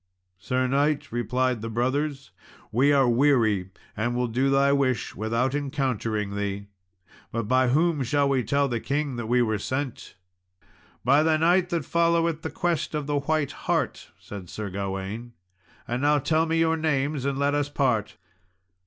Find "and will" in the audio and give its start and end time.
3.95-4.25